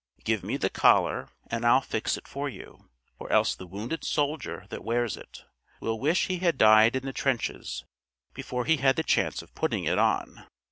Give 0.23 0.43
me 0.43 0.57
the 0.57 0.71
collar, 0.71 1.29
and 1.45 1.63
I'll 1.63 1.79
fix 1.79 2.17
it 2.17 2.27
for 2.27 2.49
you, 2.49 2.89
or 3.19 3.31
else 3.31 3.53
the 3.53 3.67
wounded 3.67 4.03
soldier 4.03 4.65
that 4.71 4.83
wears 4.83 5.15
it 5.15 5.45
will 5.79 5.99
wish 5.99 6.25
he 6.25 6.39
had 6.39 6.57
died 6.57 6.95
in 6.95 7.05
the 7.05 7.13
trenches 7.13 7.83
before 8.33 8.65
he 8.65 8.77
had 8.77 8.95
the 8.95 9.03
chance 9.03 9.43
of 9.43 9.53
putting 9.53 9.83
it 9.85 9.99
on." 9.99 10.47